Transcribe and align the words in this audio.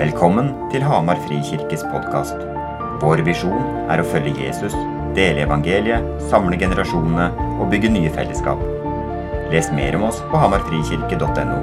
Velkommen 0.00 0.46
til 0.72 0.80
Hamar 0.80 1.18
Frikirkes 1.26 1.82
podkast. 1.92 2.38
Vår 3.02 3.20
visjon 3.26 3.66
er 3.92 4.00
å 4.00 4.06
følge 4.08 4.46
Jesus, 4.46 4.72
dele 5.12 5.42
evangeliet, 5.44 6.06
samle 6.30 6.56
generasjonene 6.56 7.26
og 7.60 7.68
bygge 7.68 7.90
nye 7.92 8.12
fellesskap. 8.14 8.62
Les 9.52 9.68
mer 9.76 9.98
om 9.98 10.06
oss 10.08 10.22
på 10.30 10.40
hamarfrikirke.no. 10.40 11.58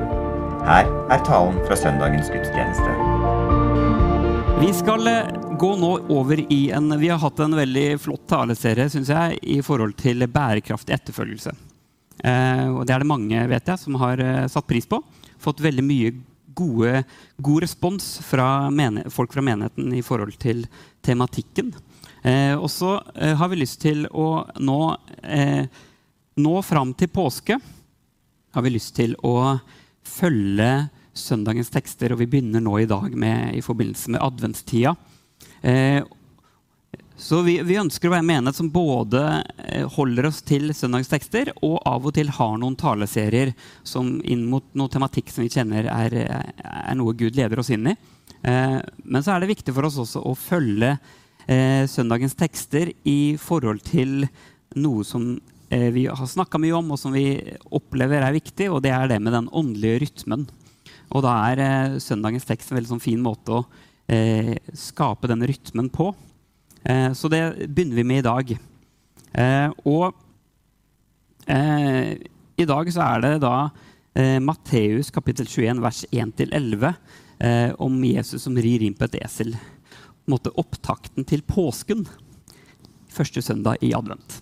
Her 0.68 0.86
er 0.86 1.26
talen 1.26 1.58
fra 1.66 1.80
søndagens 1.82 2.30
gudstjeneste. 2.30 2.94
Vi 4.62 4.70
skal 4.84 5.10
eh, 5.10 5.34
gå 5.58 5.74
nå 5.82 5.92
over 6.20 6.46
i 6.46 6.62
en 6.78 6.94
Vi 7.02 7.10
har 7.10 7.24
hatt 7.26 7.42
en 7.42 7.58
veldig 7.58 7.88
flott 8.06 8.30
taleserie 8.30 8.86
synes 8.94 9.10
jeg, 9.18 9.42
i 9.42 9.64
forhold 9.66 9.98
til 9.98 10.30
bærekraftig 10.30 11.00
etterfølgelse. 11.00 11.58
Eh, 12.22 12.66
og 12.70 12.86
Det 12.86 12.94
er 12.94 13.02
det 13.02 13.14
mange 13.18 13.50
vet 13.50 13.74
jeg, 13.74 13.82
som 13.82 13.98
har 14.06 14.22
eh, 14.22 14.46
satt 14.46 14.70
pris 14.70 14.86
på. 14.86 15.02
Fått 15.42 15.66
veldig 15.66 15.90
mye 15.90 16.18
gode, 16.58 17.04
god 17.38 17.64
respons 17.64 18.18
fra 18.26 18.48
folk 19.14 19.34
fra 19.34 19.46
menigheten 19.46 19.94
i 19.94 20.04
forhold 20.06 20.38
til 20.42 20.66
tematikken. 21.06 21.72
Eh, 22.26 22.56
og 22.58 22.70
så 22.74 22.98
eh, 23.16 23.36
har 23.38 23.50
vi 23.52 23.62
lyst 23.62 23.82
til 23.86 24.08
å 24.10 24.44
nå, 24.60 24.82
eh, 25.24 25.66
nå 26.42 26.62
fram 26.66 26.94
til 26.98 27.14
påske 27.14 27.60
har 28.58 28.64
vi 28.66 28.74
lyst 28.74 28.96
til 28.98 29.14
å 29.22 29.60
følge 30.08 30.88
søndagens 31.18 31.70
tekster, 31.74 32.14
og 32.14 32.22
vi 32.22 32.30
begynner 32.30 32.64
nå 32.64 32.80
i 32.82 32.90
dag 32.90 33.14
med, 33.14 33.54
i 33.58 33.62
forbindelse 33.62 34.14
med 34.16 34.24
adventstida. 34.24 34.96
Eh, 35.62 36.02
så 37.18 37.42
vi, 37.42 37.56
vi, 37.66 37.80
ønsker 37.82 38.10
å 38.10 38.14
være 38.14 38.26
menighet 38.28 38.60
som 38.60 38.70
både 38.70 39.22
eh, 39.66 39.88
holder 39.98 40.28
oss 40.30 40.44
til 40.46 40.70
søndagstekster 40.76 41.50
og 41.66 41.80
av 41.90 42.06
og 42.06 42.14
til 42.14 42.30
har 42.30 42.58
noen 42.62 42.78
taleserier 42.78 43.56
som 43.82 44.20
inn 44.22 44.46
mot 44.52 44.68
noe 44.78 44.92
tematikk 44.94 45.34
som 45.34 45.42
vi 45.46 45.50
kjenner 45.50 45.90
er, 45.90 46.18
er 46.62 46.98
noe 47.00 47.16
Gud 47.18 47.40
leder 47.40 47.58
oss 47.64 47.74
inn 47.74 47.90
i. 47.90 47.96
Eh, 48.46 48.78
men 49.04 49.26
så 49.26 49.34
er 49.34 49.42
det 49.42 49.50
viktig 49.50 49.74
for 49.74 49.90
oss 49.90 49.98
også 50.04 50.22
å 50.30 50.36
følge 50.38 50.94
eh, 51.48 51.90
søndagens 51.90 52.38
tekster 52.38 52.94
i 53.10 53.36
forhold 53.42 53.82
til 53.88 54.28
noe 54.78 55.06
som 55.08 55.32
eh, 55.74 55.90
vi 55.96 56.06
har 56.12 56.30
snakka 56.30 56.62
mye 56.62 56.78
om, 56.78 56.94
og 56.94 57.02
som 57.02 57.16
vi 57.16 57.40
opplever 57.74 58.22
er 58.22 58.38
viktig, 58.38 58.70
og 58.72 58.84
det 58.86 58.94
er 58.94 59.10
det 59.10 59.20
med 59.24 59.34
den 59.36 59.50
åndelige 59.50 60.04
rytmen. 60.06 60.46
Og 61.16 61.24
da 61.26 61.34
er 61.50 61.64
eh, 61.64 62.00
søndagens 62.04 62.48
tekst 62.48 62.72
en 62.72 62.80
veldig 62.80 62.94
sånn 62.96 63.04
fin 63.04 63.24
måte 63.24 63.58
å 63.58 63.66
eh, 64.12 64.56
skape 64.76 65.30
den 65.32 65.46
rytmen 65.48 65.90
på. 65.94 66.12
Eh, 66.84 67.12
så 67.14 67.30
det 67.32 67.68
begynner 67.68 67.96
vi 67.96 68.04
med 68.04 68.22
i 68.22 68.28
dag. 68.28 68.54
Eh, 69.34 69.70
og 69.86 70.14
eh, 71.48 72.16
i 72.58 72.68
dag 72.68 72.92
så 72.94 73.06
er 73.06 73.26
det 73.26 73.36
da 73.46 73.58
Matteus 74.42 75.12
kapittel 75.14 75.46
21 75.46 75.78
vers 75.84 76.00
1-11 76.10 76.88
om 77.86 78.00
Jesus 78.02 78.48
som 78.48 78.56
rir 78.58 78.82
inn 78.82 78.96
på 78.98 79.06
et 79.06 79.20
esel. 79.20 79.52
På 79.54 80.24
en 80.26 80.34
måte 80.34 80.54
opptakten 80.58 81.28
til 81.30 81.44
påsken 81.46 82.02
første 83.14 83.44
søndag 83.46 83.78
i 83.86 83.92
advent. 83.94 84.40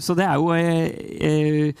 Så 0.00 0.16
det 0.16 0.24
er 0.24 0.40
jo 0.40 1.76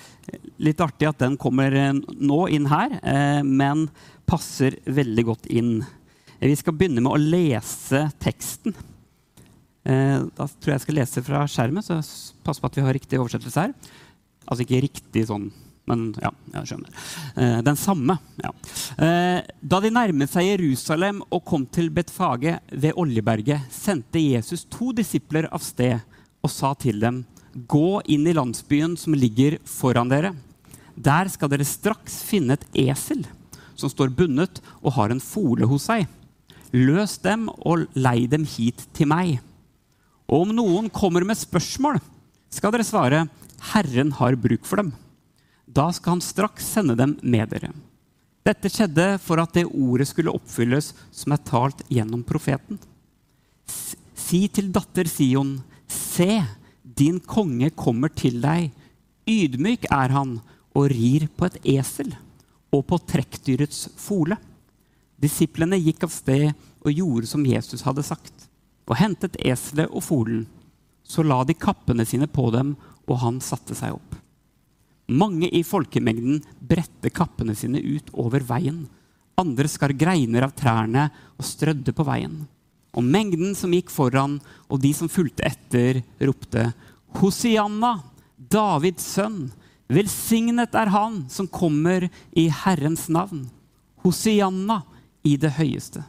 litt 0.68 0.84
artig 0.84 1.08
at 1.08 1.24
den 1.24 1.40
kommer 1.40 1.72
nå 1.96 2.42
inn 2.52 2.68
her, 2.68 2.98
men 3.40 3.86
passer 4.28 4.76
veldig 4.84 5.26
godt 5.32 5.48
inn 5.48 5.78
vi 6.50 6.56
skal 6.58 6.74
begynne 6.74 7.02
med 7.02 7.12
å 7.12 7.20
lese 7.20 8.06
teksten. 8.22 8.74
Eh, 9.82 10.22
da 10.34 10.46
tror 10.46 10.72
jeg 10.72 10.78
jeg 10.78 10.84
skal 10.86 10.98
lese 10.98 11.24
fra 11.26 11.42
skjermen, 11.50 11.84
så 11.84 11.98
pass 12.46 12.60
på 12.62 12.70
at 12.70 12.78
vi 12.78 12.86
har 12.86 12.94
riktig 12.96 13.20
oversettelse 13.20 13.66
her. 13.66 13.74
Altså 14.46 14.64
ikke 14.64 14.82
riktig 14.84 15.24
sånn, 15.28 15.48
men 15.90 16.08
ja, 16.22 16.30
jeg 16.56 16.70
skjønner. 16.72 17.02
Eh, 17.36 17.58
den 17.66 17.78
samme. 17.78 18.18
ja. 18.42 18.52
Eh, 18.98 19.40
da 19.60 19.80
de 19.82 19.90
nærmet 19.94 20.30
seg 20.30 20.48
Jerusalem 20.50 21.22
og 21.28 21.44
kom 21.46 21.66
til 21.66 21.90
Betfage 21.94 22.56
ved 22.70 22.98
Oljeberget, 22.98 23.68
sendte 23.74 24.22
Jesus 24.22 24.64
to 24.70 24.92
disipler 24.96 25.46
av 25.50 25.62
sted 25.62 26.00
og 26.42 26.50
sa 26.50 26.72
til 26.74 26.98
dem.: 27.02 27.24
Gå 27.52 28.00
inn 28.10 28.26
i 28.26 28.34
landsbyen 28.34 28.96
som 28.96 29.14
ligger 29.14 29.58
foran 29.68 30.10
dere. 30.10 30.34
Der 30.96 31.28
skal 31.28 31.50
dere 31.52 31.64
straks 31.64 32.22
finne 32.26 32.54
et 32.54 32.66
esel 32.74 33.24
som 33.74 33.90
står 33.90 34.12
bundet 34.14 34.60
og 34.82 34.94
har 34.96 35.10
en 35.10 35.20
fole 35.20 35.66
hos 35.66 35.88
seg. 35.90 36.06
Løs 36.72 37.18
dem 37.20 37.48
og 37.52 37.86
lei 37.92 38.24
dem 38.30 38.46
hit 38.48 38.86
til 38.96 39.10
meg. 39.12 39.40
Og 40.32 40.46
om 40.46 40.54
noen 40.56 40.88
kommer 40.92 41.24
med 41.28 41.36
spørsmål, 41.36 41.98
skal 42.52 42.72
dere 42.72 42.86
svare, 42.86 43.24
Herren 43.72 44.12
har 44.16 44.36
bruk 44.40 44.64
for 44.68 44.80
dem. 44.80 44.92
Da 45.68 45.90
skal 45.92 46.16
han 46.16 46.24
straks 46.24 46.66
sende 46.74 46.96
dem 46.98 47.18
med 47.22 47.52
dere. 47.52 47.72
Dette 48.42 48.70
skjedde 48.72 49.20
for 49.22 49.38
at 49.38 49.52
det 49.54 49.68
ordet 49.68 50.08
skulle 50.10 50.32
oppfylles 50.34 50.90
som 51.14 51.34
er 51.34 51.44
talt 51.46 51.84
gjennom 51.92 52.24
profeten. 52.26 52.80
Si 53.68 54.46
til 54.50 54.72
datter 54.74 55.06
Sion, 55.06 55.60
se, 55.86 56.40
din 56.82 57.20
konge 57.20 57.70
kommer 57.76 58.10
til 58.10 58.40
deg. 58.42 58.72
Ydmyk 59.28 59.86
er 59.92 60.16
han 60.16 60.38
og 60.72 60.88
rir 60.90 61.28
på 61.36 61.46
et 61.46 61.60
esel 61.76 62.14
og 62.72 62.86
på 62.88 62.98
trekkdyrets 63.12 63.86
fole. 64.00 64.40
Disiplene 65.22 65.78
gikk 65.78 66.06
av 66.06 66.12
sted 66.14 66.50
og 66.82 66.90
gjorde 66.90 67.28
som 67.30 67.44
Jesus 67.46 67.84
hadde 67.86 68.04
sagt, 68.06 68.48
og 68.90 68.98
hentet 68.98 69.38
eselet 69.38 69.92
og 69.92 70.02
folen. 70.04 70.46
Så 71.06 71.22
la 71.22 71.42
de 71.46 71.54
kappene 71.54 72.06
sine 72.08 72.26
på 72.26 72.48
dem, 72.54 72.74
og 73.06 73.20
han 73.22 73.38
satte 73.42 73.76
seg 73.78 73.94
opp. 73.94 74.18
Mange 75.12 75.48
i 75.50 75.62
folkemengden 75.66 76.40
bredte 76.58 77.10
kappene 77.12 77.54
sine 77.58 77.80
ut 77.82 78.10
over 78.18 78.42
veien. 78.46 78.84
Andre 79.38 79.68
skar 79.70 79.94
greiner 79.98 80.46
av 80.46 80.54
trærne 80.56 81.08
og 81.36 81.46
strødde 81.46 81.94
på 81.96 82.06
veien. 82.06 82.42
Og 82.92 83.04
mengden 83.04 83.54
som 83.56 83.72
gikk 83.72 83.90
foran, 83.92 84.38
og 84.68 84.82
de 84.82 84.92
som 84.96 85.10
fulgte 85.10 85.46
etter, 85.48 86.02
ropte 86.20 86.70
Hosianna, 87.18 87.98
Davids 88.36 89.04
sønn, 89.14 89.46
velsignet 89.92 90.74
er 90.76 90.92
han 90.92 91.22
som 91.32 91.48
kommer 91.48 92.08
i 92.36 92.48
Herrens 92.62 93.08
navn. 93.12 93.46
Hosianna, 94.04 94.82
i 95.24 95.36
det 95.36 95.54
høyeste. 95.58 96.02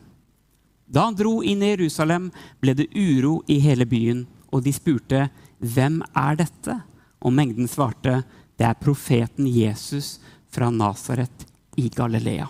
Da 0.85 1.07
han 1.07 1.17
dro 1.17 1.39
inn 1.41 1.63
i 1.63 1.73
Jerusalem, 1.73 2.29
ble 2.61 2.75
det 2.77 2.89
uro 2.93 3.41
i 3.49 3.59
hele 3.63 3.85
byen, 3.89 4.25
og 4.53 4.63
de 4.63 4.73
spurte, 4.73 5.29
'Hvem 5.59 6.03
er 6.15 6.35
dette?' 6.35 6.83
Og 7.21 7.33
mengden 7.33 7.67
svarte, 7.67 8.23
'Det 8.57 8.65
er 8.67 8.73
profeten 8.73 9.47
Jesus 9.47 10.19
fra 10.49 10.69
Nasaret 10.69 11.45
i 11.77 11.89
Galilea'. 11.89 12.49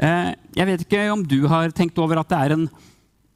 Eh, 0.00 0.34
jeg 0.56 0.66
vet 0.66 0.80
ikke 0.80 1.12
om 1.12 1.22
du 1.28 1.46
har 1.46 1.70
tenkt 1.76 1.98
over 1.98 2.20
at 2.20 2.28
det 2.28 2.38
er 2.38 2.52
en 2.52 2.68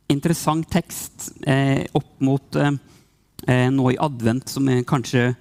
interessant 0.08 0.64
tekst 0.70 1.30
eh, 1.46 1.84
opp 1.92 2.20
mot 2.24 2.56
eh, 2.56 3.68
nå 3.70 3.90
i 3.92 4.00
advent, 4.00 4.48
som 4.48 4.68
kanskje 4.88 5.34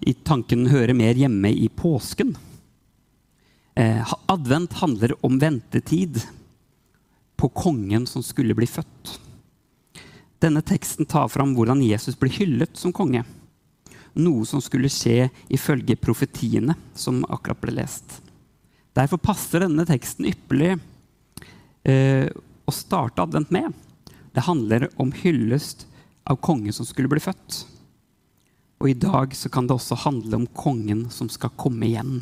i 0.00 0.14
tanken 0.14 0.66
hører 0.70 0.94
mer 0.96 1.18
hjemme 1.18 1.50
i 1.50 1.68
påsken. 1.68 2.36
Eh, 3.78 4.14
advent 4.26 4.72
handler 4.80 5.14
om 5.26 5.38
ventetid 5.38 6.20
på 7.38 7.48
kongen 7.48 8.06
som 8.06 8.22
skulle 8.22 8.54
bli 8.58 8.66
født. 8.66 9.18
Denne 10.42 10.62
teksten 10.62 11.06
tar 11.06 11.28
fram 11.30 11.54
hvordan 11.54 11.82
Jesus 11.82 12.18
ble 12.18 12.30
hyllet 12.34 12.78
som 12.78 12.94
konge. 12.94 13.24
Noe 14.18 14.46
som 14.46 14.62
skulle 14.62 14.90
skje 14.90 15.28
ifølge 15.54 15.98
profetiene 15.98 16.74
som 16.94 17.24
akkurat 17.28 17.60
ble 17.62 17.76
lest. 17.78 18.20
Derfor 18.98 19.20
passer 19.22 19.62
denne 19.62 19.86
teksten 19.86 20.26
ypperlig 20.30 20.72
eh, 21.86 22.26
å 22.66 22.74
starte 22.74 23.22
advent 23.22 23.50
med. 23.54 23.70
Det 24.34 24.46
handler 24.46 24.88
om 24.98 25.12
hyllest 25.14 25.86
av 26.26 26.40
kongen 26.42 26.74
som 26.74 26.86
skulle 26.86 27.10
bli 27.10 27.22
født. 27.22 27.62
Og 28.78 28.90
i 28.90 28.98
dag 28.98 29.34
så 29.34 29.50
kan 29.50 29.66
det 29.66 29.74
også 29.74 29.98
handle 30.04 30.38
om 30.38 30.48
kongen 30.54 31.08
som 31.10 31.30
skal 31.32 31.54
komme 31.58 31.88
igjen. 31.88 32.20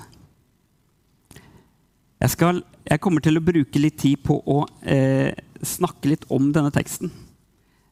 Jeg, 2.21 2.33
skal, 2.33 2.63
jeg 2.89 3.01
kommer 3.05 3.21
til 3.25 3.37
å 3.37 3.45
bruke 3.45 3.83
litt 3.83 3.99
tid 4.01 4.23
på 4.25 4.39
å 4.41 4.63
eh, 4.89 5.37
snakke 5.61 6.15
litt 6.15 6.25
om 6.33 6.49
denne 6.55 6.73
teksten. 6.73 7.13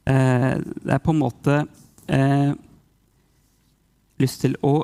Eh, 0.08 0.54
det 0.64 0.96
er 0.96 1.02
på 1.04 1.12
en 1.12 1.20
måte 1.20 1.58
eh, 2.08 2.54
lyst 4.22 4.40
til 4.46 4.56
å 4.64 4.78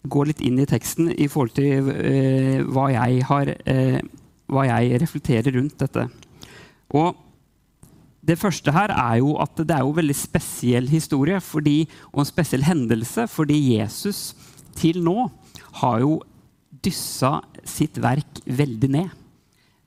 gå 0.00 0.24
litt 0.24 0.40
inn 0.40 0.56
i 0.62 0.68
teksten 0.68 1.12
i 1.12 1.28
forhold 1.28 1.58
til 1.58 1.92
eh, 1.92 2.64
hva 2.64 2.88
jeg 2.94 3.20
har 3.28 3.52
eh, 3.68 4.00
hva 4.50 4.66
jeg 4.66 5.00
reflekterer 5.02 5.54
rundt 5.54 5.78
dette. 5.80 6.06
Og 6.96 7.14
det 8.30 8.38
første 8.38 8.72
her 8.74 8.94
er 8.94 9.18
jo 9.20 9.34
at 9.42 9.58
det 9.58 9.74
er 9.74 9.82
jo 9.82 9.92
en 9.92 10.00
veldig 10.00 10.16
spesiell 10.16 10.90
historie 10.90 11.40
fordi, 11.42 11.82
og 12.12 12.22
en 12.22 12.30
spesiell 12.30 12.64
hendelse, 12.66 13.26
fordi 13.30 13.58
Jesus 13.74 14.30
til 14.78 15.02
nå 15.04 15.26
har 15.82 16.02
jo 16.04 16.20
dyssa 16.70 17.40
sitt 17.66 17.98
verk 18.00 18.40
veldig 18.46 18.90
ned. 18.94 19.16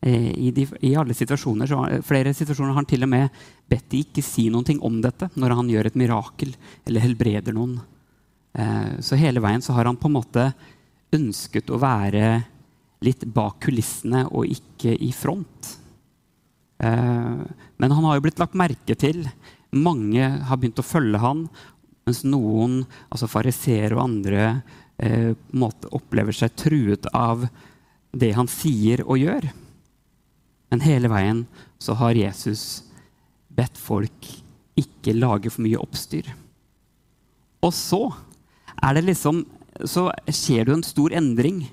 Eh, 0.04 0.30
I, 0.36 0.52
de, 0.52 0.68
I, 0.84 0.94
alle 1.00 1.16
situasjoner, 1.16 1.70
så, 1.70 1.80
flere 2.06 2.34
situasjoner 2.36 2.74
har 2.74 2.82
han 2.82 2.90
til 2.90 3.06
og 3.06 3.12
med 3.14 3.44
bedt 3.72 3.88
de 3.94 4.04
ikke 4.04 4.26
si 4.26 4.50
noe 4.52 4.76
om 4.84 5.00
dette 5.02 5.30
når 5.40 5.56
han 5.58 5.70
gjør 5.72 5.90
et 5.90 6.00
mirakel 6.00 6.52
eller 6.84 7.06
helbreder 7.06 7.56
noen. 7.56 7.78
Eh, 8.54 9.00
så 9.00 9.20
hele 9.20 9.42
veien 9.44 9.64
så 9.64 9.78
har 9.78 9.88
han 9.88 10.00
på 10.00 10.12
en 10.12 10.18
måte 10.20 10.50
ønsket 11.14 11.72
å 11.72 11.80
være 11.80 12.42
litt 13.04 13.24
bak 13.36 13.62
kulissene 13.64 14.26
og 14.32 14.52
ikke 14.52 14.96
i 15.00 15.12
front. 15.16 15.78
Eh, 16.80 17.44
men 17.78 17.96
han 17.98 18.08
har 18.08 18.18
jo 18.18 18.26
blitt 18.26 18.42
lagt 18.42 18.58
merke 18.58 18.96
til. 19.00 19.26
Mange 19.74 20.30
har 20.48 20.60
begynt 20.60 20.82
å 20.82 20.86
følge 20.86 21.22
han, 21.22 21.48
mens 22.08 22.24
noen, 22.28 22.84
altså 23.10 23.30
fariseere 23.32 23.96
og 23.98 24.06
andre, 24.08 24.48
måte 25.58 25.90
opplever 25.98 26.36
seg 26.38 26.54
truet 26.56 27.08
av 27.18 27.42
det 28.14 28.30
han 28.38 28.48
sier 28.48 29.02
og 29.04 29.18
gjør. 29.20 29.48
Men 30.72 30.84
hele 30.86 31.10
veien 31.12 31.42
så 31.82 31.96
har 31.98 32.16
Jesus 32.18 32.84
bedt 33.54 33.78
folk 33.78 34.30
ikke 34.80 35.16
lage 35.18 35.52
for 35.54 35.66
mye 35.66 35.82
oppstyr. 35.82 36.30
Og 37.64 37.74
så 37.76 38.08
er 38.82 38.98
det 38.98 39.10
liksom 39.12 39.46
Så 39.90 40.04
skjer 40.30 40.68
det 40.68 40.74
en 40.76 40.84
stor 40.86 41.14
endring. 41.18 41.64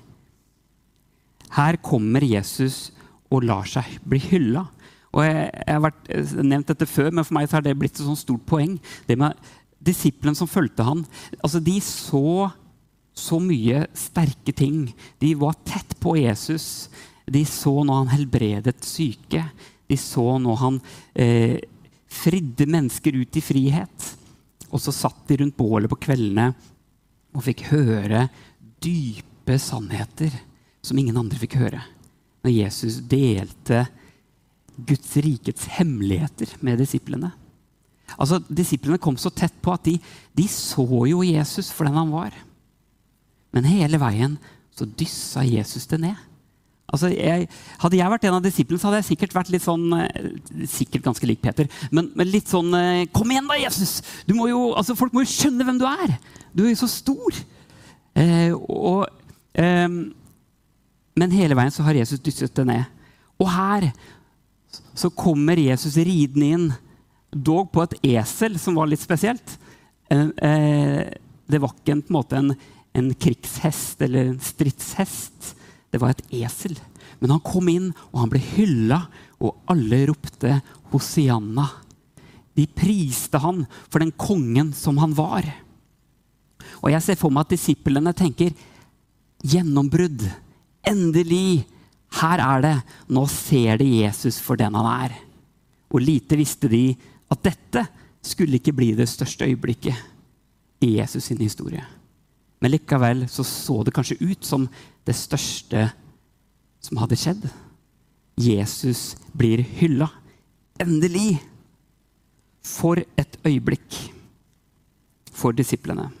Her 1.53 1.77
kommer 1.77 2.23
Jesus 2.25 2.89
og 3.31 3.45
lar 3.47 3.67
seg 3.69 3.97
bli 4.07 4.19
hylla. 4.29 4.65
Og 5.11 5.25
jeg, 5.25 5.49
jeg, 5.51 5.73
har 5.73 5.83
vært, 5.83 6.11
nevnt 6.39 6.71
dette 6.71 6.87
før, 6.87 7.09
men 7.11 7.27
for 7.27 7.35
meg 7.35 7.51
har 7.51 7.65
det 7.65 7.75
blitt 7.79 7.97
et 7.97 8.05
sånt 8.05 8.21
stort 8.21 8.45
poeng. 8.47 8.77
Det 9.07 9.17
med 9.19 9.39
Disiplene 9.81 10.37
som 10.37 10.49
fulgte 10.49 10.85
han, 10.85 10.99
altså 11.41 11.57
de 11.63 11.79
så 11.81 12.51
så 13.17 13.39
mye 13.43 13.85
sterke 13.97 14.53
ting. 14.55 14.85
De 15.19 15.33
var 15.35 15.57
tett 15.67 15.97
på 15.99 16.15
Jesus. 16.19 16.89
De 17.25 17.43
så 17.45 17.73
når 17.83 18.03
han 18.03 18.11
helbredet 18.13 18.85
syke. 18.87 19.43
De 19.89 19.97
så 19.99 20.37
når 20.39 20.59
han 20.61 20.79
eh, 21.13 21.57
fridde 22.11 22.67
mennesker 22.71 23.17
ut 23.19 23.37
i 23.37 23.43
frihet. 23.43 24.07
Og 24.71 24.79
så 24.79 24.93
satt 24.95 25.25
de 25.27 25.41
rundt 25.41 25.57
bålet 25.57 25.91
på 25.91 25.99
kveldene 26.07 26.51
og 27.35 27.45
fikk 27.45 27.67
høre 27.71 28.27
dype 28.83 29.57
sannheter 29.59 30.33
som 30.83 30.99
ingen 30.99 31.19
andre 31.19 31.39
fikk 31.41 31.59
høre. 31.59 31.81
Når 32.41 32.55
Jesus 32.55 32.99
delte 33.09 33.85
Guds 34.81 35.13
rikets 35.21 35.67
hemmeligheter 35.77 36.55
med 36.65 36.79
disiplene. 36.81 37.31
Altså, 38.17 38.41
Disiplene 38.49 38.99
kom 39.01 39.17
så 39.19 39.31
tett 39.33 39.53
på 39.63 39.73
at 39.75 39.85
de, 39.87 39.97
de 40.35 40.47
så 40.51 40.85
jo 41.07 41.21
Jesus 41.25 41.71
for 41.73 41.87
den 41.87 41.99
han 41.99 42.11
var. 42.13 42.35
Men 43.55 43.67
hele 43.67 43.99
veien 44.01 44.37
så 44.75 44.87
dyssa 44.87 45.43
Jesus 45.45 45.87
det 45.91 46.01
ned. 46.01 46.27
Altså, 46.91 47.07
jeg, 47.13 47.47
hadde 47.79 47.97
jeg 47.99 48.11
vært 48.11 48.25
en 48.27 48.35
av 48.35 48.43
disiplene, 48.43 48.81
så 48.81 48.89
hadde 48.89 48.99
jeg 48.99 49.11
sikkert 49.13 49.35
vært 49.37 49.51
litt 49.53 49.63
sånn 49.63 49.93
eh, 49.95 50.65
Sikkert 50.67 51.05
ganske 51.05 51.27
lik 51.29 51.39
Peter, 51.39 51.69
men, 51.95 52.09
men 52.19 52.27
litt 52.27 52.51
sånn 52.51 52.73
eh, 52.75 53.05
Kom 53.15 53.31
igjen, 53.31 53.47
da, 53.47 53.55
Jesus! 53.61 54.01
Må 54.35 54.49
jo, 54.49 54.73
altså, 54.75 54.97
folk 54.99 55.15
må 55.15 55.23
jo 55.23 55.31
skjønne 55.31 55.67
hvem 55.67 55.79
du 55.79 55.85
er! 55.87 56.17
Du 56.51 56.65
er 56.65 56.73
jo 56.73 56.81
så 56.81 56.89
stor! 56.91 57.39
Eh, 58.19 58.51
og, 58.51 59.05
eh, 59.55 59.87
men 61.21 61.35
hele 61.37 61.55
veien 61.57 61.73
så 61.73 61.85
har 61.85 61.99
Jesus 61.99 62.21
dysset 62.25 62.55
det 62.57 62.65
ned. 62.65 62.89
Og 63.37 63.49
her 63.53 63.91
så 64.97 65.11
kommer 65.13 65.59
Jesus 65.61 65.99
ridende 66.01 66.49
inn, 66.49 66.67
dog 67.31 67.69
på 67.71 67.85
et 67.85 67.95
esel, 68.17 68.57
som 68.59 68.75
var 68.75 68.89
litt 68.89 69.03
spesielt. 69.03 69.55
Eh, 70.11 70.27
eh, 70.43 71.13
det 71.51 71.61
var 71.61 71.75
ikke 71.75 71.93
en, 71.95 72.03
på 72.03 72.11
en 72.11 72.17
måte 72.17 72.39
en, 72.39 72.53
en 72.97 73.11
krigshest 73.15 74.01
eller 74.03 74.33
en 74.33 74.41
stridshest 74.43 75.53
det 75.91 75.99
var 75.99 76.13
et 76.13 76.23
esel. 76.41 76.77
Men 77.19 77.35
han 77.35 77.43
kom 77.43 77.67
inn, 77.69 77.91
og 78.11 78.23
han 78.23 78.31
ble 78.31 78.41
hylla, 78.55 79.03
og 79.43 79.59
alle 79.71 80.05
ropte 80.09 80.57
Hosianna. 80.93 81.67
De 82.55 82.65
priste 82.67 83.39
han 83.43 83.65
for 83.89 84.01
den 84.03 84.13
kongen 84.15 84.71
som 84.75 84.99
han 85.01 85.13
var. 85.17 85.45
Og 86.81 86.91
jeg 86.93 87.03
ser 87.03 87.19
for 87.19 87.33
meg 87.33 87.45
at 87.45 87.55
disiplene 87.55 88.13
tenker 88.17 88.55
gjennombrudd. 89.43 90.23
Endelig! 90.87 91.65
Her 92.19 92.41
er 92.43 92.63
det. 92.65 92.75
Nå 93.07 93.23
ser 93.31 93.79
de 93.79 93.87
Jesus 94.01 94.39
for 94.43 94.59
den 94.59 94.75
han 94.75 94.87
er. 94.89 95.15
Og 95.91 96.03
lite 96.03 96.37
visste 96.39 96.69
de 96.71 96.91
at 97.31 97.43
dette 97.45 97.85
skulle 98.21 98.59
ikke 98.59 98.75
bli 98.75 98.91
det 98.97 99.07
største 99.09 99.47
øyeblikket 99.47 99.95
i 100.83 100.97
Jesus 100.97 101.29
sin 101.29 101.39
historie. 101.41 101.83
Men 102.61 102.73
likevel 102.75 103.25
så, 103.31 103.43
så 103.47 103.81
det 103.83 103.93
kanskje 103.95 104.19
ut 104.21 104.45
som 104.45 104.67
det 105.07 105.15
største 105.17 105.87
som 106.83 106.99
hadde 107.01 107.17
skjedd. 107.17 107.47
Jesus 108.37 109.15
blir 109.37 109.63
hylla. 109.79 110.09
Endelig! 110.81 111.39
For 112.61 112.99
et 113.17 113.39
øyeblikk 113.47 113.95
for 115.33 115.55
disiplene. 115.57 116.11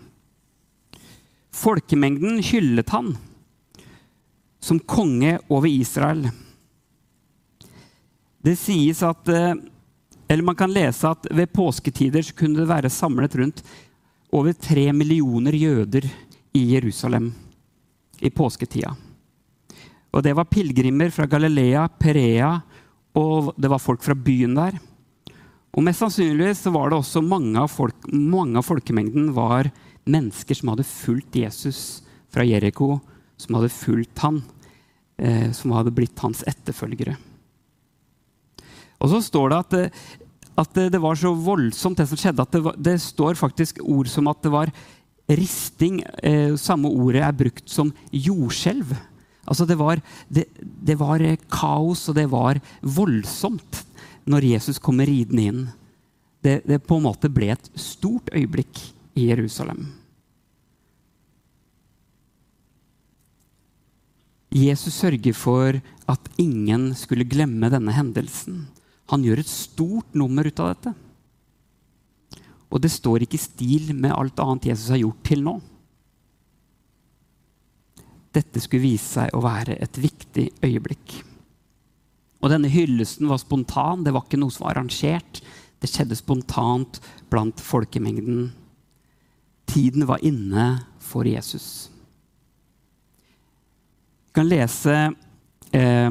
Folkemengden 1.53 2.39
hyllet 2.41 2.89
han 2.89 3.11
som 4.71 4.79
konge 4.79 5.35
over 5.51 5.67
Israel. 5.67 6.29
Det 8.39 8.53
sies 8.55 9.01
at 9.03 9.27
eh, 9.27 9.53
Eller 10.31 10.45
man 10.47 10.55
kan 10.55 10.71
lese 10.71 11.09
at 11.09 11.27
ved 11.27 11.51
påsketider 11.51 12.23
kunne 12.31 12.61
det 12.61 12.69
være 12.69 12.89
samlet 12.89 13.33
rundt 13.35 13.57
over 14.31 14.53
tre 14.55 14.85
millioner 14.95 15.51
jøder 15.51 16.07
i 16.55 16.61
Jerusalem 16.69 17.33
i 18.21 18.29
påsketida. 18.29 18.93
Og 20.15 20.23
Det 20.23 20.31
var 20.39 20.47
pilegrimer 20.47 21.11
fra 21.11 21.27
Galilea, 21.27 21.89
Perea, 21.99 22.53
og 23.11 23.51
det 23.59 23.67
var 23.67 23.83
folk 23.83 23.99
fra 24.07 24.15
byen 24.15 24.55
der. 24.55 24.79
Og 25.75 25.83
Mest 25.83 25.99
sannsynlig 25.99 26.55
så 26.55 26.71
var 26.71 26.89
det 26.89 27.01
også 27.01 27.19
mange 27.19 27.59
av, 27.59 27.67
folk, 27.67 28.07
mange 28.07 28.55
av 28.55 28.63
folkemengden 28.63 29.33
var 29.35 29.67
mennesker 30.07 30.55
som 30.55 30.71
hadde 30.71 30.87
fulgt 30.87 31.35
Jesus 31.43 32.05
fra 32.31 32.47
Jeriko, 32.47 33.01
som 33.35 33.59
hadde 33.59 33.75
fulgt 33.75 34.23
han, 34.23 34.39
eh, 35.21 35.51
som 35.55 35.75
hadde 35.77 35.93
blitt 35.95 36.19
hans 36.25 36.43
etterfølgere. 36.49 37.15
Og 39.01 39.13
så 39.13 39.21
står 39.25 39.51
det 39.51 39.59
at, 39.59 39.77
eh, 39.77 40.01
at 40.61 40.81
det 40.93 41.01
var 41.01 41.17
så 41.17 41.33
voldsomt, 41.33 41.97
det 41.97 42.09
som 42.09 42.19
skjedde, 42.19 42.43
at 42.43 42.57
det, 42.57 42.63
var, 42.65 42.75
det 42.77 42.97
står 43.01 43.39
faktisk 43.39 43.81
ord 43.85 44.09
som 44.11 44.29
at 44.31 44.41
det 44.43 44.51
var 44.53 44.73
risting, 45.31 46.01
eh, 46.23 46.55
samme 46.55 46.89
ordet 46.89 47.23
er 47.25 47.37
brukt 47.37 47.69
som 47.69 47.93
jordskjelv. 48.11 48.93
Altså 49.47 49.65
det 49.65 49.77
var, 49.79 50.01
det, 50.29 50.45
det 50.59 50.97
var, 50.99 51.21
eh, 51.21 51.39
kaos, 51.49 52.07
og 52.09 52.17
det 52.17 52.27
var 52.31 52.61
voldsomt 52.81 53.85
når 54.29 54.51
Jesus 54.53 54.79
kommer 54.79 55.09
ridende 55.09 55.47
inn. 55.47 55.63
Det, 56.41 56.61
det, 56.65 56.81
på 56.85 56.97
en 56.97 57.05
måte 57.05 57.29
ble 57.29 57.51
et 57.53 57.71
stort 57.77 58.29
øyeblikk 58.33 58.79
i 59.17 59.29
Jerusalem. 59.29 59.87
Jesus 64.51 64.97
sørger 64.99 65.35
for 65.37 65.79
at 66.11 66.29
ingen 66.41 66.91
skulle 66.99 67.27
glemme 67.27 67.69
denne 67.71 67.93
hendelsen. 67.95 68.65
Han 69.11 69.23
gjør 69.23 69.39
et 69.39 69.51
stort 69.51 70.15
nummer 70.17 70.47
ut 70.47 70.59
av 70.59 70.73
dette. 70.73 70.93
Og 72.71 72.83
det 72.83 72.91
står 72.91 73.23
ikke 73.23 73.39
i 73.39 73.43
stil 73.43 73.91
med 73.95 74.15
alt 74.15 74.39
annet 74.43 74.69
Jesus 74.71 74.91
har 74.91 75.01
gjort 75.01 75.23
til 75.27 75.43
nå. 75.45 75.57
Dette 78.31 78.63
skulle 78.63 78.85
vise 78.85 79.07
seg 79.19 79.35
å 79.35 79.43
være 79.43 79.75
et 79.83 79.99
viktig 79.99 80.47
øyeblikk. 80.63 81.17
Og 82.41 82.51
denne 82.51 82.71
hyllesten 82.71 83.27
var 83.29 83.41
spontan, 83.41 84.03
det 84.03 84.13
var 84.15 84.25
ikke 84.25 84.39
noe 84.39 84.51
som 84.51 84.65
var 84.65 84.75
arrangert. 84.77 85.41
Det 85.83 85.89
skjedde 85.91 86.17
spontant 86.17 86.99
blant 87.31 87.59
folkemengden. 87.63 88.49
Tiden 89.69 90.07
var 90.09 90.23
inne 90.25 90.85
for 90.99 91.27
Jesus. 91.27 91.91
Vi 94.31 94.39
kan 94.39 94.47
lese 94.47 94.95
eh, 95.75 96.09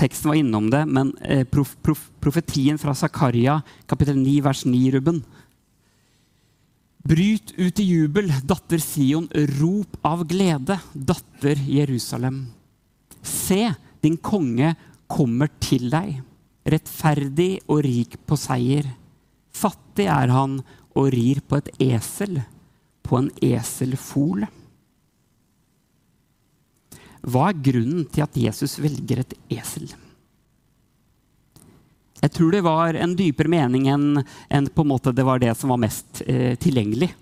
Teksten 0.00 0.30
var 0.30 0.38
innom 0.38 0.70
det, 0.70 0.84
men 0.86 1.10
eh, 1.26 1.42
prof, 1.44 1.74
prof, 1.82 2.06
profetien 2.22 2.78
fra 2.78 2.94
Zakaria, 2.94 3.58
kapittel 3.90 4.16
9, 4.16 4.36
vers 4.46 4.62
9, 4.64 4.90
Ruben, 4.94 5.18
Bryt 7.02 7.54
ut 7.56 7.80
i 7.80 7.84
jubel, 7.84 8.28
datter 8.44 8.78
Sion, 8.78 9.26
rop 9.58 9.96
av 10.04 10.26
glede, 10.28 10.76
datter 10.92 11.56
Jerusalem. 11.64 12.42
Se, 13.24 13.72
din 14.04 14.18
konge 14.20 14.74
kommer 15.08 15.48
til 15.64 15.88
deg, 15.92 16.18
rettferdig 16.68 17.62
og 17.72 17.80
rik 17.88 18.18
på 18.28 18.36
seier. 18.38 18.86
Fattig 19.50 20.10
er 20.12 20.30
han 20.30 20.60
og 20.92 21.08
rir 21.14 21.40
på 21.40 21.56
et 21.58 21.72
esel, 21.88 22.42
på 23.02 23.16
en 23.22 23.30
eselfole. 23.48 24.50
Hva 27.20 27.50
er 27.50 27.64
grunnen 27.64 28.06
til 28.12 28.24
at 28.24 28.38
Jesus 28.38 28.78
velger 28.80 29.22
et 29.22 29.34
esel? 29.60 29.90
Jeg 32.20 32.32
tror 32.36 32.52
det 32.52 32.64
var 32.64 32.96
en 33.00 33.16
dypere 33.16 33.48
mening 33.48 33.88
enn, 33.88 34.22
en 34.52 34.68
det 34.68 35.24
var 35.24 35.40
det 35.40 35.54
som 35.56 35.72
var 35.72 35.80
mest 35.80 36.22
eh, 36.26 36.56
tilgjengelig. 36.60 37.14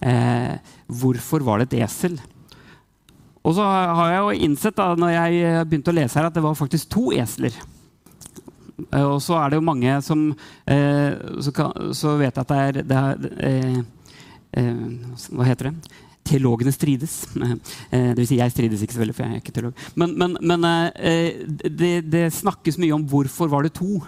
Eh, 0.00 0.54
hvorfor 0.86 1.42
var 1.42 1.58
det 1.58 1.72
et 1.72 1.82
esel? 1.88 2.18
Og 3.42 3.56
så 3.56 3.64
har 3.64 4.12
jeg 4.12 4.20
jo 4.20 4.46
innsett 4.46 4.78
da 4.78 4.92
når 4.94 5.14
jeg 5.14 5.66
begynte 5.66 5.90
å 5.90 5.98
lese 5.98 6.18
her, 6.18 6.28
at 6.28 6.36
det 6.36 6.44
var 6.44 6.58
faktisk 6.58 6.90
to 6.92 7.10
esler. 7.16 7.54
Eh, 8.92 9.04
og 9.04 9.20
så 9.22 9.38
er 9.40 9.50
det 9.50 9.58
jo 9.58 9.66
mange 9.66 9.94
som 10.06 10.28
eh, 10.70 11.14
så, 11.42 11.54
kan, 11.54 11.94
så, 11.96 12.14
vet 12.20 12.36
jeg 12.36 12.44
at 12.44 12.52
det 12.52 12.58
er, 12.58 12.82
det 12.86 12.98
er 12.98 13.32
eh, 13.48 13.80
eh, 14.62 14.84
Hva 15.34 15.48
heter 15.48 15.70
det? 15.70 15.96
Teologene 16.28 16.72
strides. 16.74 17.20
Eh, 17.88 18.10
det 18.12 18.18
vil 18.20 18.28
si, 18.28 18.36
jeg 18.38 18.52
strides 18.52 18.82
ikke 18.84 18.94
så 18.96 19.00
veldig, 19.00 19.14
for 19.16 19.24
jeg 19.24 19.32
er 19.32 19.40
ikke 19.42 19.52
teolog. 19.56 19.82
Men, 19.98 20.12
men, 20.18 20.36
men 20.44 20.64
eh, 20.68 21.40
det, 21.48 21.92
det, 22.10 22.24
snakkes 22.36 22.78
mye 22.80 22.94
om 22.96 23.04
hvorfor 23.08 23.48
var 23.48 23.64
det 23.64 23.72
to. 23.78 24.02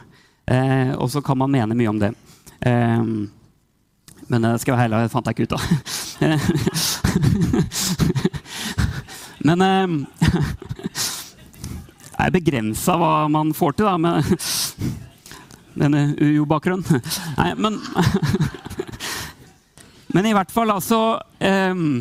Eh, 0.50 0.92
og 0.98 1.10
så 1.12 1.22
kan 1.24 1.38
man 1.40 1.52
mene 1.52 1.76
mye 1.78 1.92
om 1.92 2.00
det. 2.00 2.10
Eh, 2.66 3.02
men 4.30 4.46
det 4.46 4.60
skal 4.62 4.76
være 4.76 4.84
heller, 4.84 5.06
jeg 5.06 5.12
fant 5.14 5.26
jeg 5.26 5.34
ikke 5.34 5.48
ut 5.48 5.56
av. 5.56 5.62
men 9.48 9.58
eh, 9.66 9.86
det 12.20 12.26
er 12.26 12.36
begrensa 12.36 12.92
hva 13.00 13.14
man 13.32 13.54
får 13.56 13.72
til 13.78 13.88
da, 13.88 13.96
med 13.96 14.20
denne 15.80 16.14
UiO-bakgrunnen. 16.20 17.00
Nei, 17.38 17.50
men 17.56 17.80
Men 20.14 20.26
i 20.26 20.34
hvert 20.34 20.50
fall, 20.50 20.72
altså 20.74 21.20
um, 21.38 22.00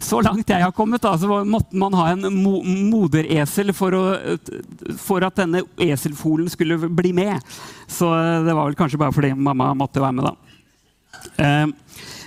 Så 0.00 0.20
langt 0.24 0.48
jeg 0.48 0.62
har 0.62 0.72
kommet, 0.72 1.02
da, 1.04 1.12
så 1.18 1.42
måtte 1.44 1.76
man 1.76 1.94
ha 1.98 2.06
en 2.12 2.28
mo 2.34 2.60
moderesel 2.64 3.74
for, 3.76 3.96
for 4.98 5.26
at 5.26 5.36
denne 5.42 5.64
eselfolen 5.84 6.48
skulle 6.50 6.78
bli 6.88 7.12
med. 7.16 7.42
Så 7.90 8.08
det 8.46 8.54
var 8.54 8.64
vel 8.64 8.78
kanskje 8.78 9.00
bare 9.00 9.14
fordi 9.14 9.34
mamma 9.36 9.72
måtte 9.76 10.02
være 10.02 10.16
med, 10.16 10.30
da. 10.30 10.36
Um, 11.36 11.74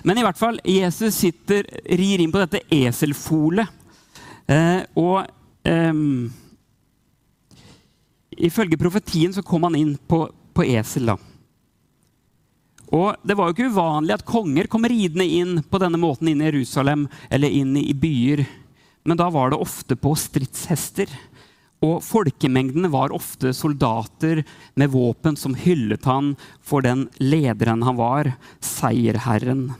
men 0.04 0.20
i 0.20 0.24
hvert 0.26 0.38
fall, 0.38 0.60
Jesus 0.68 1.16
sitter, 1.16 1.66
rir 1.88 2.22
inn 2.22 2.32
på 2.34 2.44
dette 2.44 2.62
eselfolet. 2.76 3.72
Uh, 4.44 4.84
og 5.00 5.24
um, 5.64 6.28
ifølge 8.36 8.80
profetien 8.80 9.34
så 9.34 9.44
kom 9.46 9.64
han 9.70 9.80
inn 9.80 9.96
på, 9.98 10.26
på 10.54 10.68
esel. 10.76 11.14
da. 11.14 11.33
Og 12.94 13.18
Det 13.26 13.36
var 13.38 13.50
jo 13.50 13.56
ikke 13.56 13.72
uvanlig 13.74 14.14
at 14.16 14.28
konger 14.28 14.70
kom 14.70 14.86
ridende 14.86 15.26
inn 15.26 15.62
på 15.66 15.80
denne 15.82 15.98
måten 15.98 16.30
inn 16.30 16.44
i 16.44 16.50
Jerusalem 16.52 17.08
eller 17.34 17.50
inn 17.50 17.74
i 17.80 17.94
byer. 17.98 18.46
Men 19.04 19.20
da 19.20 19.32
var 19.34 19.52
det 19.52 19.62
ofte 19.62 19.98
på 20.00 20.14
stridshester. 20.20 21.10
Og 21.84 21.98
folkemengdene 22.06 22.92
var 22.94 23.12
ofte 23.16 23.52
soldater 23.58 24.44
med 24.80 24.94
våpen 24.94 25.36
som 25.40 25.58
hyllet 25.58 26.06
han 26.08 26.36
for 26.64 26.86
den 26.86 27.08
lederen 27.20 27.84
han 27.84 27.98
var, 27.98 28.30
seierherren. 28.64 29.72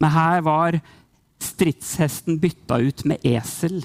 Men 0.00 0.14
her 0.14 0.44
var 0.46 0.78
stridshesten 1.42 2.38
bytta 2.40 2.78
ut 2.80 3.04
med 3.04 3.26
esel. 3.28 3.82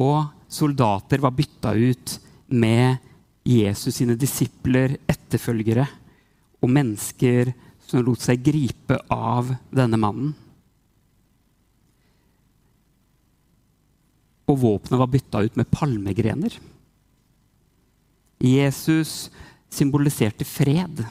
Og 0.00 0.30
soldater 0.48 1.20
var 1.20 1.34
bytta 1.36 1.74
ut 1.74 2.14
med 2.46 3.02
Jesus 3.44 3.98
sine 3.98 4.14
disipler, 4.16 4.96
etterfølgere 5.10 5.88
og 6.62 6.70
mennesker 6.70 7.52
som 7.84 8.04
lot 8.06 8.22
seg 8.22 8.44
gripe 8.44 8.96
av 9.12 9.50
denne 9.74 9.98
mannen. 10.00 10.32
Og 14.50 14.58
våpenet 14.62 15.00
var 15.00 15.10
bytta 15.10 15.42
ut 15.46 15.58
med 15.58 15.70
palmegrener. 15.72 16.56
Jesus 18.42 19.30
symboliserte 19.72 20.44
fred. 20.44 21.04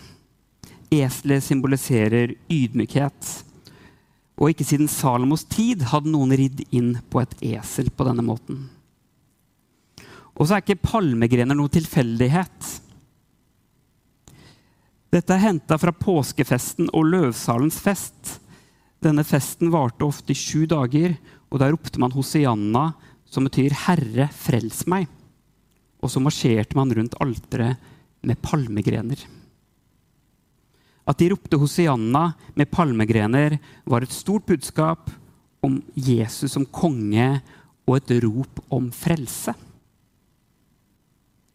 Eselet 0.92 1.46
symboliserer 1.46 2.36
ydmykhet. 2.52 3.30
Og 4.42 4.52
ikke 4.52 4.68
siden 4.68 4.90
Salomos 4.92 5.46
tid 5.48 5.86
hadde 5.92 6.12
noen 6.12 6.34
ridd 6.38 6.64
inn 6.74 6.96
på 7.14 7.22
et 7.24 7.36
esel 7.54 7.92
på 7.94 8.08
denne 8.08 8.26
måten. 8.26 8.66
Og 10.36 10.48
så 10.48 10.58
er 10.58 10.64
ikke 10.64 10.82
palmegrener 10.82 11.58
noe 11.58 11.72
tilfeldighet. 11.72 12.70
Dette 15.12 15.36
er 15.36 15.44
henta 15.44 15.76
fra 15.76 15.92
påskefesten 15.92 16.88
og 16.96 17.10
løvsalens 17.12 17.82
fest. 17.84 18.38
Denne 19.04 19.26
festen 19.28 19.72
varte 19.74 20.06
ofte 20.08 20.32
i 20.32 20.38
sju 20.38 20.64
dager, 20.72 21.18
og 21.52 21.60
da 21.60 21.68
ropte 21.68 22.00
man 22.00 22.14
Hosianna, 22.16 22.94
som 23.28 23.44
betyr 23.44 23.76
'Herre, 23.76 24.30
frels 24.32 24.86
meg'. 24.88 25.10
Og 26.02 26.10
så 26.10 26.20
marsjerte 26.24 26.76
man 26.76 26.94
rundt 26.96 27.16
alteret 27.20 27.78
med 28.24 28.42
palmegrener. 28.42 29.20
At 31.08 31.18
de 31.18 31.30
ropte 31.30 31.58
Hosianna 31.58 32.34
med 32.56 32.72
palmegrener, 32.72 33.60
var 33.86 34.04
et 34.04 34.12
stort 34.12 34.46
budskap 34.46 35.10
om 35.62 35.84
Jesus 35.96 36.54
som 36.54 36.66
konge 36.66 37.42
og 37.86 37.98
et 37.98 38.24
rop 38.24 38.64
om 38.72 38.92
frelse. 38.92 39.54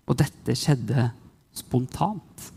Og 0.06 0.16
dette 0.16 0.52
skjedde 0.52 1.10
spontant. 1.54 2.55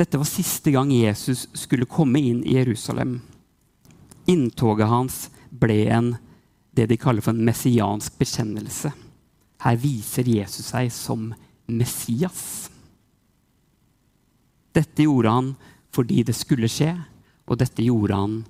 Dette 0.00 0.16
var 0.16 0.24
siste 0.24 0.72
gang 0.72 0.88
Jesus 0.94 1.44
skulle 1.52 1.84
komme 1.84 2.22
inn 2.24 2.40
i 2.44 2.54
Jerusalem. 2.56 3.18
Inntoget 4.32 4.88
hans 4.88 5.26
ble 5.52 5.82
en, 5.92 6.14
det 6.72 6.86
de 6.88 6.96
kaller 6.96 7.20
for 7.20 7.36
en 7.36 7.44
messiansk 7.44 8.16
bekjennelse. 8.16 8.94
Her 9.60 9.76
viser 9.76 10.24
Jesus 10.24 10.70
seg 10.72 10.88
som 10.94 11.28
Messias. 11.68 12.70
Dette 14.72 15.04
gjorde 15.04 15.36
han 15.36 15.52
fordi 15.92 16.22
det 16.24 16.38
skulle 16.38 16.70
skje, 16.70 16.94
og 17.44 17.60
dette 17.60 17.84
gjorde 17.84 18.16
han 18.16 18.40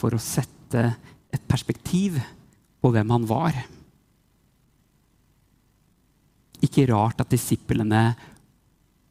for 0.00 0.16
å 0.16 0.22
sette 0.22 0.88
et 1.30 1.46
perspektiv 1.46 2.18
på 2.82 2.90
hvem 2.90 3.14
han 3.14 3.30
var. 3.30 3.60
Ikke 6.66 6.88
rart 6.90 7.22
at 7.22 7.30
disiplene 7.30 8.08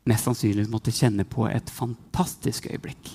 mest 0.05 0.27
sannsynlig 0.27 0.67
måtte 0.69 0.93
kjenne 0.93 1.25
på 1.27 1.47
et 1.49 1.69
fantastisk 1.73 2.67
øyeblikk. 2.69 3.09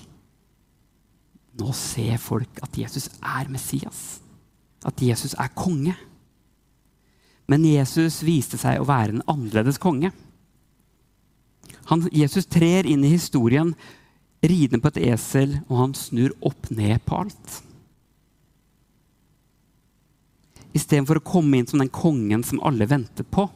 Nå 1.59 1.71
ser 1.75 2.19
folk 2.21 2.61
at 2.63 2.77
Jesus 2.79 3.09
er 3.19 3.49
Messias, 3.51 4.19
at 4.87 5.01
Jesus 5.03 5.35
er 5.39 5.51
konge. 5.55 5.95
Men 7.47 7.67
Jesus 7.67 8.21
viste 8.23 8.59
seg 8.59 8.79
å 8.79 8.87
være 8.87 9.17
en 9.17 9.25
annerledes 9.29 9.79
konge. 9.81 10.13
Han, 11.89 12.05
Jesus 12.15 12.47
trer 12.47 12.87
inn 12.87 13.03
i 13.03 13.11
historien 13.11 13.73
ridende 14.41 14.81
på 14.81 14.93
et 14.93 15.03
esel, 15.11 15.59
og 15.67 15.75
han 15.77 15.97
snur 15.97 16.31
opp 16.47 16.69
ned 16.73 17.03
på 17.05 17.19
alt. 17.23 17.57
Istedenfor 20.71 21.19
å 21.19 21.27
komme 21.33 21.59
inn 21.59 21.67
som 21.67 21.83
den 21.83 21.91
kongen 21.91 22.45
som 22.47 22.61
alle 22.63 22.87
venter 22.87 23.27
på. 23.27 23.49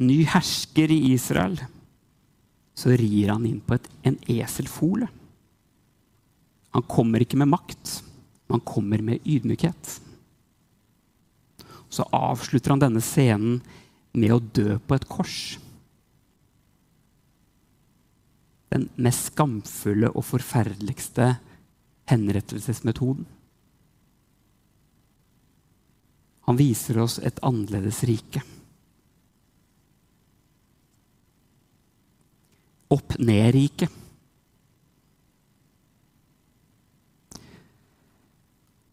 Ny 0.00 0.22
hersker 0.32 0.90
i 0.90 1.02
Israel 1.12 1.60
så 2.74 2.94
rir 2.96 3.32
han 3.32 3.44
inn 3.46 3.60
på 3.64 3.76
et, 3.76 3.88
en 4.08 4.16
eselfole. 4.30 5.08
Han 6.72 6.86
kommer 6.88 7.22
ikke 7.22 7.40
med 7.40 7.50
makt, 7.52 7.98
han 8.52 8.62
kommer 8.64 9.02
med 9.04 9.24
ydmykhet. 9.28 9.98
Så 11.92 12.06
avslutter 12.16 12.72
han 12.72 12.80
denne 12.80 13.02
scenen 13.04 13.60
med 14.16 14.32
å 14.32 14.40
dø 14.40 14.78
på 14.80 14.96
et 14.96 15.08
kors. 15.08 15.36
Den 18.72 18.88
mest 18.96 19.34
skamfulle 19.34 20.08
og 20.14 20.24
forferdeligste 20.24 21.34
henrettelsesmetoden. 22.08 23.28
Han 26.48 26.58
viser 26.58 26.98
oss 27.04 27.18
et 27.22 27.38
annerledes 27.44 28.02
rike. 28.08 28.42
Opp-ned-riket. 32.92 33.98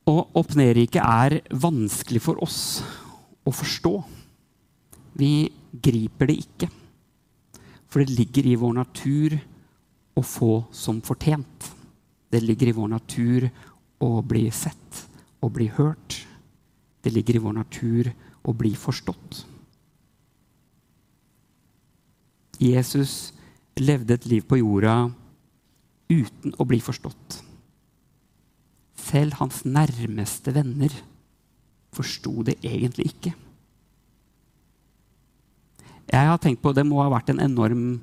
Og 0.09 0.39
opp-ned-riket 0.39 1.03
er 1.03 1.39
vanskelig 1.61 2.21
for 2.23 2.41
oss 2.41 2.81
å 3.45 3.53
forstå. 3.53 3.93
Vi 5.19 5.33
griper 5.71 6.31
det 6.31 6.37
ikke. 6.45 6.69
For 7.89 8.01
det 8.01 8.15
ligger 8.17 8.47
i 8.49 8.57
vår 8.59 8.73
natur 8.77 9.35
å 10.17 10.23
få 10.25 10.53
som 10.75 11.01
fortjent. 11.05 11.69
Det 12.29 12.41
ligger 12.43 12.69
i 12.69 12.77
vår 12.77 12.91
natur 12.93 13.47
å 14.05 14.09
bli 14.25 14.47
sett 14.53 15.05
og 15.41 15.53
bli 15.57 15.69
hørt. 15.77 16.19
Det 17.01 17.13
ligger 17.13 17.37
i 17.37 17.43
vår 17.43 17.55
natur 17.57 18.11
å 18.45 18.53
bli 18.53 18.73
forstått. 18.77 19.43
Jesus 22.59 23.31
levde 23.81 24.15
et 24.15 24.27
liv 24.29 24.45
på 24.48 24.59
jorda 24.59 25.09
uten 26.09 26.55
å 26.57 26.65
bli 26.67 26.79
forstått. 26.83 27.39
Selv 29.00 29.39
hans 29.39 29.63
nærmeste 29.65 30.53
venner 30.53 30.93
forsto 31.95 32.43
det 32.45 32.59
egentlig 32.65 33.09
ikke. 33.13 33.33
Jeg 36.09 36.25
har 36.25 36.39
tenkt 36.41 36.62
på 36.63 36.74
Det 36.74 36.86
må 36.86 37.03
ha 37.03 37.09
vært 37.12 37.29
en 37.33 37.41
enorm 37.43 38.00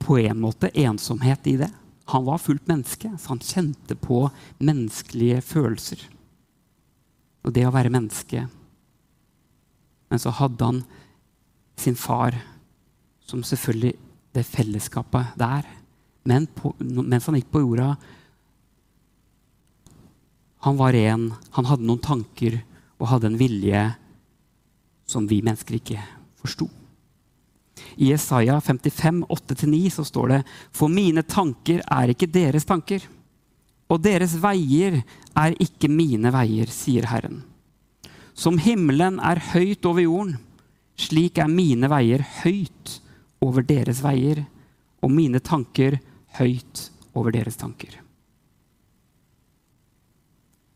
på 0.00 0.16
en 0.22 0.38
måte 0.40 0.70
ensomhet 0.78 1.46
i 1.50 1.56
det. 1.60 1.70
Han 2.10 2.24
var 2.26 2.42
fullt 2.42 2.66
menneske, 2.70 3.10
så 3.18 3.34
han 3.34 3.42
kjente 3.44 3.94
på 3.98 4.24
menneskelige 4.58 5.42
følelser. 5.44 6.00
Og 7.44 7.54
det 7.54 7.66
å 7.66 7.74
være 7.74 7.92
menneske. 7.92 8.46
Men 10.10 10.22
så 10.22 10.32
hadde 10.34 10.66
han 10.66 10.80
sin 11.78 11.98
far, 11.98 12.34
som 13.26 13.44
selvfølgelig 13.46 13.94
det 14.32 14.46
fellesskapet 14.46 15.36
der. 15.38 15.66
Men 16.22 16.46
på, 16.54 16.74
mens 16.78 17.26
han 17.26 17.38
gikk 17.38 17.48
på 17.52 17.62
jorda 17.64 17.94
Han 20.60 20.76
var 20.76 20.92
ren, 20.92 21.30
han 21.56 21.64
hadde 21.70 21.86
noen 21.88 22.02
tanker 22.04 22.58
og 23.00 23.08
hadde 23.08 23.30
en 23.30 23.38
vilje 23.40 23.80
som 25.08 25.24
vi 25.24 25.38
mennesker 25.40 25.78
ikke 25.78 26.02
forsto. 26.36 26.66
I 27.96 28.10
Isaiah 28.12 28.60
55, 28.60 29.24
8-9 29.24 29.80
så 29.94 30.04
står 30.04 30.28
det 30.34 30.40
For 30.76 30.92
mine 30.92 31.24
tanker 31.24 31.80
er 31.80 32.12
ikke 32.12 32.28
deres 32.28 32.68
tanker, 32.68 33.00
og 33.88 34.02
deres 34.04 34.36
veier 34.42 35.00
er 35.32 35.56
ikke 35.56 35.88
mine 35.88 36.28
veier, 36.34 36.68
sier 36.68 37.08
Herren. 37.08 37.40
Som 38.36 38.60
himmelen 38.60 39.16
er 39.24 39.40
høyt 39.54 39.88
over 39.88 40.04
jorden, 40.04 40.36
slik 41.00 41.40
er 41.40 41.48
mine 41.48 41.88
veier 41.90 42.22
høyt 42.42 43.00
over 43.44 43.64
deres 43.66 44.02
veier, 44.04 44.44
og 45.00 45.12
mine 45.12 45.40
tanker 45.40 45.98
høyt 46.38 46.88
over 47.16 47.32
deres 47.34 47.56
tanker. 47.60 47.94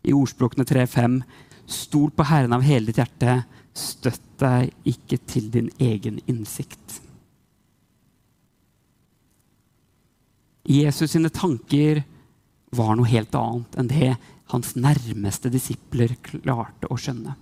I 0.04 0.12
ordspråkene 0.12 0.66
3.5.: 0.68 1.20
Stol 1.66 2.10
på 2.12 2.26
Herren 2.28 2.52
av 2.52 2.64
hele 2.64 2.90
ditt 2.90 3.00
hjerte, 3.00 3.44
støtt 3.74 4.26
deg 4.40 4.72
ikke 4.88 5.18
til 5.28 5.50
din 5.52 5.70
egen 5.80 6.20
innsikt. 6.30 7.00
Jesus 10.64 11.12
sine 11.12 11.28
tanker 11.32 12.02
var 12.74 12.94
noe 12.96 13.08
helt 13.08 13.34
annet 13.36 13.76
enn 13.78 13.90
det 13.90 14.14
hans 14.52 14.74
nærmeste 14.76 15.50
disipler 15.52 16.16
klarte 16.24 16.88
å 16.90 16.98
skjønne. 17.00 17.34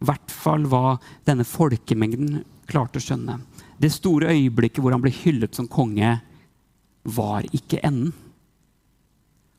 I 0.00 0.08
hvert 0.08 0.32
fall 0.32 0.64
hva 0.68 0.96
denne 1.28 1.44
folkemengden 1.44 2.42
klarte 2.70 3.00
å 3.00 3.04
skjønne. 3.04 3.38
Det 3.80 3.90
store 3.92 4.32
øyeblikket 4.34 4.82
hvor 4.82 4.94
han 4.94 5.02
ble 5.02 5.12
hyllet 5.14 5.56
som 5.56 5.68
konge, 5.70 6.18
var 7.02 7.46
ikke 7.56 7.80
enden. 7.86 8.12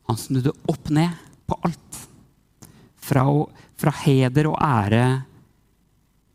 Han 0.08 0.18
snudde 0.18 0.54
opp 0.70 0.90
ned 0.94 1.14
på 1.48 1.58
alt. 1.66 2.00
Fra, 3.02 3.24
fra 3.78 3.92
heder 4.04 4.48
og 4.50 4.58
ære 4.62 5.06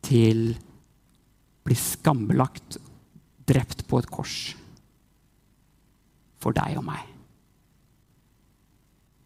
til 0.08 0.50
bli 1.68 1.76
skambelagt, 1.76 2.78
drept 3.48 3.86
på 3.88 4.00
et 4.02 4.10
kors. 4.12 4.38
For 6.40 6.56
deg 6.56 6.78
og 6.80 6.86
meg. 6.88 7.04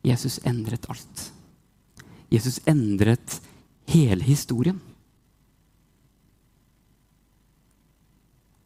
Jesus 0.06 0.40
endret 0.48 0.88
alt. 0.90 1.28
Jesus 2.34 2.62
endret 2.70 3.38
hele 3.92 4.26
historien. 4.26 4.80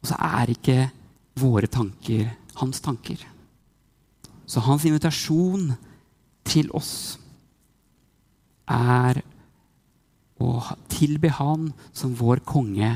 Og 0.06 0.12
så 0.12 0.18
er 0.22 0.52
ikke 0.52 0.74
våre 1.42 1.66
tanker 1.66 2.28
hans 2.60 2.78
tanker. 2.78 3.18
Så 4.46 4.62
hans 4.62 4.84
invitasjon 4.86 5.72
til 6.46 6.70
oss 6.78 7.18
er 8.70 9.18
å 10.38 10.52
tilbe 10.92 11.32
han 11.34 11.72
som 11.90 12.14
vår 12.14 12.44
konge 12.46 12.92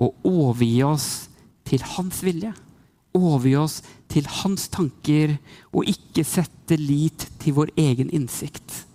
og 0.00 0.24
overgi 0.24 0.80
oss 0.88 1.08
til 1.68 1.84
hans 1.84 2.24
vilje. 2.24 2.54
Overgi 3.12 3.56
oss 3.60 3.78
til 4.08 4.24
hans 4.40 4.64
tanker 4.72 5.36
og 5.68 5.84
ikke 5.92 6.24
sette 6.24 6.80
lit 6.80 7.28
til 7.44 7.58
vår 7.60 7.76
egen 7.76 8.08
innsikt. 8.08 8.86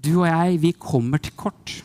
Du 0.00 0.22
og 0.22 0.30
jeg, 0.30 0.62
vi 0.64 0.72
kommer 0.72 1.20
til 1.20 1.36
kort. 1.36 1.82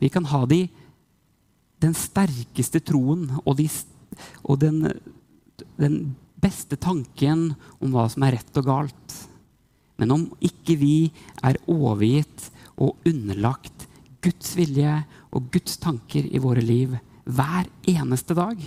Vi 0.00 0.08
kan 0.08 0.24
ha 0.32 0.46
de, 0.48 0.64
den 1.82 1.94
sterkeste 1.98 2.80
troen 2.84 3.26
og, 3.42 3.56
de, 3.58 3.66
og 4.46 4.60
den, 4.62 4.84
den 5.80 5.96
beste 6.42 6.78
tanken 6.80 7.50
om 7.82 7.94
hva 7.94 8.08
som 8.10 8.26
er 8.26 8.38
rett 8.38 8.60
og 8.60 8.68
galt. 8.68 9.16
Men 10.00 10.14
om 10.14 10.26
ikke 10.42 10.76
vi 10.80 10.96
er 11.44 11.60
overgitt 11.70 12.48
og 12.80 13.02
underlagt 13.08 13.88
Guds 14.22 14.54
vilje 14.58 15.00
og 15.34 15.50
Guds 15.54 15.78
tanker 15.82 16.26
i 16.26 16.40
våre 16.42 16.62
liv 16.62 16.94
hver 17.22 17.68
eneste 17.90 18.34
dag, 18.34 18.58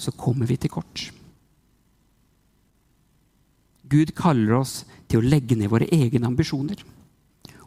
så 0.00 0.14
kommer 0.16 0.48
vi 0.48 0.56
til 0.60 0.72
kort. 0.72 1.10
Gud 3.90 4.14
kaller 4.16 4.60
oss 4.60 4.84
til 5.10 5.18
å 5.18 5.26
legge 5.26 5.58
ned 5.58 5.70
våre 5.70 5.90
egne 5.90 6.28
ambisjoner 6.30 6.82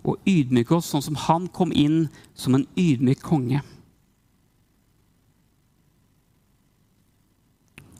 og 0.03 0.19
ydmyke 0.27 0.75
oss 0.75 0.91
sånn 0.91 1.05
som 1.05 1.19
han 1.27 1.47
kom 1.55 1.71
inn 1.71 2.07
som 2.35 2.57
en 2.57 2.65
ydmyk 2.79 3.23
konge. 3.23 3.61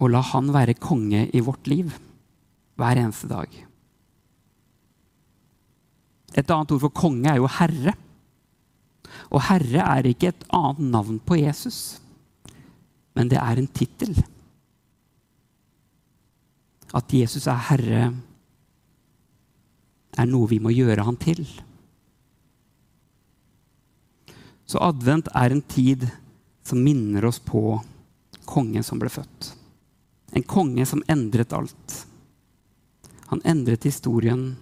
Og 0.04 0.12
la 0.12 0.24
han 0.34 0.52
være 0.52 0.76
konge 0.84 1.30
i 1.32 1.44
vårt 1.44 1.70
liv 1.72 1.94
hver 2.80 3.00
eneste 3.00 3.30
dag. 3.32 3.48
Et 6.34 6.50
annet 6.50 6.74
ord 6.74 6.82
for 6.82 6.96
konge 6.98 7.30
er 7.30 7.40
jo 7.40 7.48
herre. 7.60 7.94
Og 9.32 9.44
herre 9.48 9.86
er 9.86 10.10
ikke 10.10 10.34
et 10.34 10.46
annet 10.54 10.92
navn 10.92 11.20
på 11.24 11.38
Jesus, 11.40 12.02
men 13.14 13.30
det 13.30 13.40
er 13.40 13.62
en 13.62 13.70
tittel. 13.70 14.18
At 16.94 17.14
Jesus 17.14 17.46
er 17.50 17.68
herre, 17.70 18.08
er 20.14 20.30
noe 20.30 20.50
vi 20.50 20.60
må 20.62 20.74
gjøre 20.74 21.06
han 21.06 21.18
til. 21.22 21.46
Så 24.74 24.80
advent 24.82 25.28
er 25.38 25.54
en 25.54 25.62
tid 25.62 26.08
som 26.66 26.80
minner 26.82 27.26
oss 27.30 27.38
på 27.38 27.76
kongen 28.50 28.82
som 28.82 28.98
ble 28.98 29.12
født. 29.14 29.52
En 30.34 30.46
konge 30.50 30.86
som 30.90 31.04
endret 31.14 31.54
alt. 31.54 31.98
Han 33.30 33.44
endret 33.46 33.86
historien, 33.86 34.56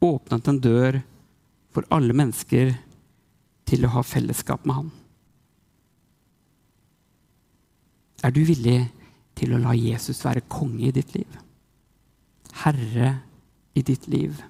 åpnet 0.00 0.48
en 0.48 0.60
dør 0.64 0.96
for 1.76 1.84
alle 1.92 2.16
mennesker 2.16 2.72
til 3.68 3.84
å 3.84 3.90
ha 3.98 4.04
fellesskap 4.06 4.64
med 4.64 4.78
han. 4.78 4.88
Er 8.24 8.32
du 8.32 8.40
villig 8.48 8.78
til 9.36 9.52
å 9.52 9.60
la 9.60 9.76
Jesus 9.76 10.24
være 10.24 10.46
konge 10.48 10.88
i 10.88 10.94
ditt 10.96 11.12
liv? 11.18 11.36
Herre 12.64 13.12
i 13.76 13.84
ditt 13.84 14.08
liv? 14.08 14.40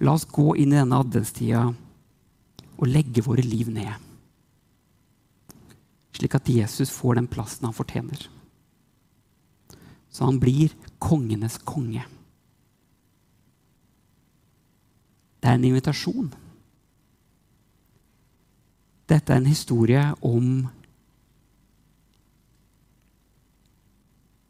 La 0.00 0.16
oss 0.16 0.24
gå 0.24 0.54
inn 0.56 0.72
i 0.72 0.80
denne 0.80 1.04
adventstida 1.04 1.68
og 2.80 2.88
legge 2.88 3.24
våre 3.24 3.44
liv 3.44 3.68
ned. 3.72 3.92
Slik 6.16 6.36
at 6.36 6.48
Jesus 6.48 6.92
får 6.92 7.18
den 7.20 7.28
plassen 7.30 7.68
han 7.68 7.76
fortjener. 7.76 8.24
Så 10.10 10.26
han 10.26 10.40
blir 10.42 10.72
kongenes 10.98 11.60
konge. 11.62 12.02
Det 15.40 15.48
er 15.48 15.56
en 15.56 15.68
invitasjon. 15.70 16.32
Dette 19.10 19.32
er 19.32 19.40
en 19.40 19.50
historie 19.50 20.04
om 20.20 20.68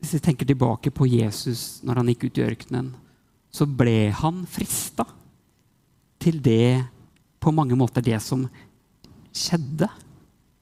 Hvis 0.00 0.14
vi 0.16 0.22
tenker 0.24 0.48
tilbake 0.48 0.88
på 0.96 1.04
Jesus 1.04 1.82
når 1.84 1.98
han 2.00 2.08
gikk 2.08 2.22
ut 2.24 2.38
i 2.40 2.44
ørkenen, 2.46 2.86
så 3.52 3.66
ble 3.68 4.08
han 4.16 4.46
frista 4.48 5.04
til 6.24 6.38
det 6.40 6.86
på 7.40 7.52
mange 7.56 7.76
måter 7.78 8.04
det 8.04 8.20
som 8.22 8.44
skjedde. 9.32 9.88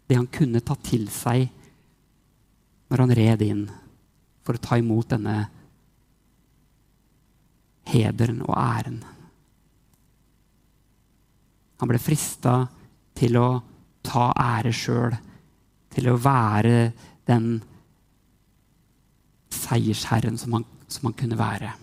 Det 0.08 0.16
han 0.16 0.30
kunne 0.32 0.62
ta 0.64 0.76
til 0.80 1.08
seg 1.12 1.48
når 2.88 3.02
han 3.04 3.14
red 3.18 3.44
inn 3.44 3.64
for 4.46 4.56
å 4.56 4.64
ta 4.64 4.78
imot 4.80 5.10
denne 5.12 5.36
hederen 7.88 8.40
og 8.46 8.54
æren. 8.56 9.00
Han 11.78 11.90
ble 11.90 12.00
frista 12.00 12.62
til 13.18 13.36
å 13.38 13.48
ta 14.04 14.30
ære 14.32 14.72
sjøl, 14.74 15.16
til 15.92 16.08
å 16.10 16.16
være 16.20 16.78
den 17.28 17.58
seiersherren 19.52 20.38
som 20.40 20.56
han, 20.56 20.64
som 20.88 21.08
han 21.08 21.16
kunne 21.18 21.38
være. 21.38 21.74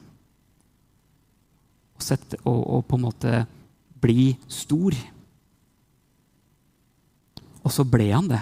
Og, 1.96 2.04
sette, 2.04 2.40
og, 2.44 2.60
og 2.76 2.88
på 2.90 2.98
en 2.98 3.06
måte 3.06 3.36
bli 4.06 4.36
stor. 4.48 4.96
Og 7.66 7.74
så 7.74 7.86
ble 7.90 8.12
han 8.14 8.30
det. 8.30 8.42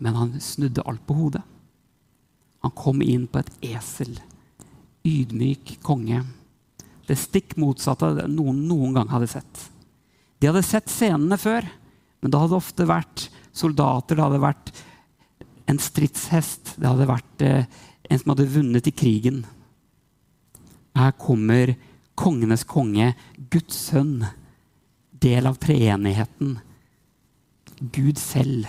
Men 0.00 0.16
han 0.18 0.38
snudde 0.40 0.84
alt 0.88 1.04
på 1.06 1.16
hodet. 1.18 1.44
Han 2.64 2.72
kom 2.72 3.02
inn 3.04 3.26
på 3.28 3.42
et 3.42 3.52
esel. 3.74 4.16
Ydmyk 5.04 5.76
konge. 5.84 6.22
Det 7.04 7.16
stikk 7.20 7.58
motsatte 7.60 8.08
av 8.08 8.18
det 8.18 8.28
noen 8.32 8.62
noen 8.64 8.96
gang 8.96 9.10
hadde 9.12 9.28
sett. 9.28 9.66
De 10.40 10.48
hadde 10.48 10.64
sett 10.64 10.88
scenene 10.92 11.36
før, 11.40 11.66
men 12.20 12.32
det 12.32 12.40
hadde 12.40 12.56
ofte 12.56 12.86
vært 12.88 13.26
soldater, 13.54 14.16
det 14.16 14.24
hadde 14.24 14.40
vært 14.42 14.72
en 15.68 15.80
stridshest, 15.80 16.74
det 16.80 16.88
hadde 16.88 17.08
vært 17.08 17.44
eh, 17.44 17.68
en 18.08 18.20
som 18.20 18.32
hadde 18.32 18.48
vunnet 18.52 18.88
i 18.88 18.94
krigen. 18.96 19.42
Her 20.96 21.12
kommer 21.20 21.74
kongenes 22.18 22.64
konge, 22.68 23.12
Guds 23.52 23.76
sønn 23.90 24.24
del 25.24 25.48
av 25.48 25.56
treenigheten. 25.60 26.58
Gud 27.80 28.20
selv 28.20 28.68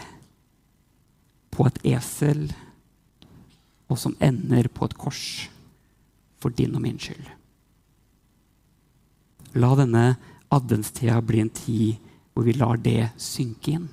på 1.51 1.67
et 1.67 1.81
esel, 1.95 2.47
og 3.91 3.99
som 3.99 4.15
ender 4.23 4.69
på 4.71 4.87
et 4.87 4.95
kors 4.97 5.25
for 6.41 6.55
din 6.55 6.75
og 6.75 6.83
min 6.83 6.99
skyld. 6.99 7.27
La 9.55 9.71
denne 9.77 10.07
adventstida 10.51 11.19
bli 11.23 11.43
en 11.43 11.53
tid 11.53 12.01
hvor 12.33 12.47
vi 12.47 12.55
lar 12.57 12.79
det 12.81 13.11
synke 13.21 13.75
inn. 13.77 13.87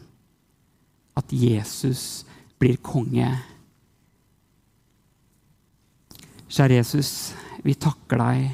At 1.18 1.30
Jesus 1.30 2.24
blir 2.58 2.80
konge. 2.82 3.28
Kjære 6.48 6.80
Jesus, 6.80 7.32
vi 7.62 7.76
takker 7.78 8.22
deg 8.22 8.50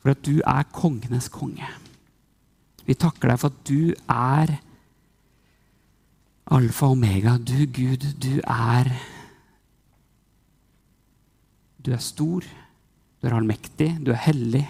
for 0.00 0.14
at 0.14 0.26
du 0.26 0.38
er 0.40 0.66
kongenes 0.74 1.30
konge. 1.32 1.68
Vi 2.84 2.96
takker 3.00 3.30
deg 3.30 3.40
for 3.40 3.52
at 3.52 3.64
du 3.68 3.94
er 4.12 4.54
alfa 6.54 6.90
og 6.90 6.98
omega. 6.98 7.36
Du, 7.40 7.56
Gud, 7.66 8.06
du 8.20 8.40
er 8.44 8.92
Du 11.84 11.90
er 11.92 12.00
stor, 12.00 12.40
du 13.20 13.26
er 13.28 13.34
allmektig, 13.36 13.90
du 14.00 14.08
er 14.14 14.22
hellig. 14.24 14.62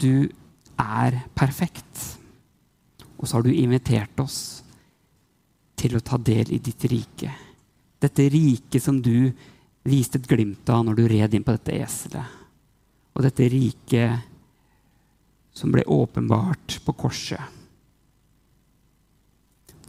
Du 0.00 0.24
er 0.80 1.18
perfekt. 1.36 2.16
Og 3.18 3.28
så 3.28 3.36
har 3.36 3.44
du 3.44 3.52
invitert 3.52 4.16
oss 4.24 4.62
til 5.76 5.98
å 5.98 6.00
ta 6.00 6.16
del 6.16 6.54
i 6.56 6.60
ditt 6.64 6.86
rike. 6.88 7.34
Dette 8.00 8.30
riket 8.32 8.80
som 8.80 9.02
du 9.04 9.28
viste 9.84 10.16
et 10.16 10.28
glimt 10.28 10.68
av 10.72 10.86
når 10.86 10.96
du 10.96 11.04
red 11.12 11.36
inn 11.36 11.44
på 11.44 11.52
dette 11.58 11.76
eselet. 11.84 12.40
Og 13.12 13.24
dette 13.24 13.48
riket 13.52 14.35
som 15.56 15.72
ble 15.72 15.84
åpenbart 15.88 16.80
på 16.84 16.92
korset. 16.92 17.40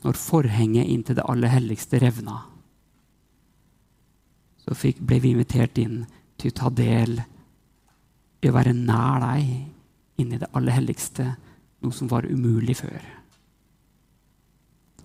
Når 0.05 0.19
forhenget 0.19 0.87
inn 0.87 1.03
til 1.03 1.17
det 1.17 1.25
aller 1.27 1.51
helligste 1.51 1.99
revna, 1.99 2.37
så 4.63 4.75
fikk, 4.75 5.01
ble 5.03 5.19
vi 5.23 5.33
invitert 5.35 5.79
inn 5.81 6.05
til 6.39 6.53
å 6.53 6.57
ta 6.61 6.71
del 6.71 7.19
i 7.19 8.47
å 8.47 8.55
være 8.55 8.75
nær 8.77 9.23
deg 9.23 10.21
inn 10.21 10.33
i 10.33 10.39
det 10.39 10.49
aller 10.55 10.77
helligste, 10.77 11.27
noe 11.83 11.95
som 11.95 12.09
var 12.11 12.27
umulig 12.29 12.77
før. 12.79 13.01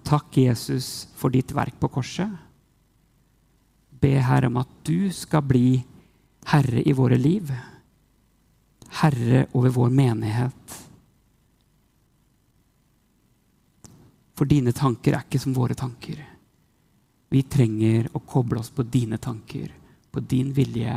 Takk, 0.07 0.37
Jesus, 0.37 1.09
for 1.19 1.35
ditt 1.35 1.55
verk 1.57 1.79
på 1.81 1.91
korset. 1.91 2.31
Be 4.03 4.15
Herre 4.23 4.51
om 4.51 4.61
at 4.63 4.71
du 4.87 5.11
skal 5.15 5.45
bli 5.47 5.83
herre 6.51 6.83
i 6.83 6.95
våre 6.97 7.19
liv 7.19 7.51
herre 9.01 9.47
over 9.53 9.69
vår 9.69 9.91
menighet. 9.91 10.79
For 14.35 14.49
dine 14.49 14.73
tanker 14.73 15.17
er 15.17 15.25
ikke 15.25 15.41
som 15.41 15.55
våre 15.57 15.77
tanker. 15.79 16.19
Vi 17.33 17.43
trenger 17.49 18.11
å 18.13 18.21
koble 18.29 18.61
oss 18.61 18.73
på 18.75 18.85
dine 18.85 19.17
tanker, 19.19 19.71
på 20.13 20.21
din 20.21 20.53
vilje 20.53 20.97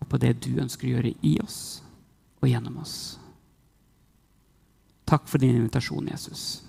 og 0.00 0.08
på 0.08 0.20
det 0.22 0.36
du 0.44 0.52
ønsker 0.62 0.86
å 0.86 0.92
gjøre 0.94 1.14
i 1.26 1.36
oss 1.42 1.58
og 2.40 2.48
gjennom 2.48 2.78
oss. 2.82 2.96
Takk 5.10 5.26
for 5.26 5.42
din 5.42 5.56
invitasjon, 5.58 6.06
Jesus. 6.12 6.62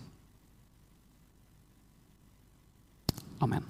Amen. 3.42 3.66